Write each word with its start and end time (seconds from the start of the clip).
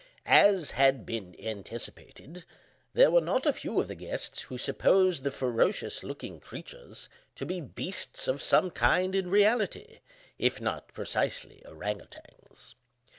As 0.25 0.71
had 0.71 1.05
been 1.05 1.35
anticipated, 1.39 2.43
there 2.93 3.11
were 3.11 3.21
not 3.21 3.45
a 3.45 3.53
few 3.53 3.79
of 3.79 3.87
the 3.87 3.93
guests 3.93 4.41
who 4.41 4.57
supposed 4.57 5.21
the 5.21 5.29
ferocious 5.29 6.03
looking 6.03 6.39
creatures 6.39 7.07
to 7.35 7.45
be 7.45 7.61
beasts 7.61 8.27
of 8.27 8.41
some 8.41 8.71
kind 8.71 9.13
in 9.13 9.29
reality, 9.29 9.99
if 10.39 10.59
not 10.59 10.91
precisely 10.95 11.61
ourang 11.67 12.01
outangs. 12.01 12.73